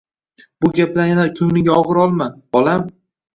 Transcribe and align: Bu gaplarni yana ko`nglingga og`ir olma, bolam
Bu 0.63 0.71
gaplarni 0.77 1.11
yana 1.11 1.25
ko`nglingga 1.41 1.77
og`ir 1.83 2.01
olma, 2.07 2.29
bolam 2.59 2.89